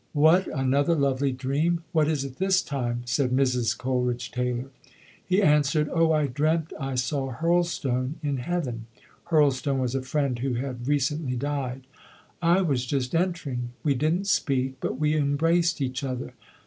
"What, 0.13 0.47
another 0.47 0.95
lovely 0.95 1.31
dream? 1.31 1.83
What 1.91 2.07
is 2.07 2.25
it 2.25 2.37
this 2.37 2.63
time?" 2.63 3.03
said 3.05 3.29
Mrs. 3.29 3.77
Coleridge 3.77 4.31
Taylor. 4.31 4.71
He 5.23 5.43
answered, 5.43 5.89
"Oh 5.89 6.09
5 6.09 6.21
I 6.21 6.25
dreamt 6.25 6.73
I 6.79 6.95
saw 6.95 7.31
Hurlstone 7.31 8.15
in 8.23 8.37
Heaven. 8.37 8.87
[Hurlstone 9.29 9.77
was 9.77 9.93
a 9.93 10.01
friend 10.01 10.39
who 10.39 10.55
had 10.55 10.87
re 10.87 10.97
cently 10.97 11.37
died.] 11.37 11.85
I 12.41 12.61
was 12.63 12.87
just 12.87 13.13
entering. 13.13 13.73
We 13.83 13.93
didn't 13.93 14.25
speak 14.25 14.77
but 14.79 14.97
we 14.97 15.15
embraced 15.15 15.79
each 15.81 16.03
other. 16.03 16.33